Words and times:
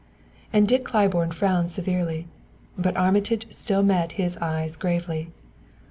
And 0.51 0.67
Dick 0.67 0.83
Claiborne 0.83 1.29
frowned 1.29 1.71
severely; 1.71 2.25
but 2.75 2.97
Armitage 2.97 3.45
still 3.51 3.83
met 3.83 4.13
his 4.13 4.35
eyes 4.37 4.75
gravely. 4.75 5.29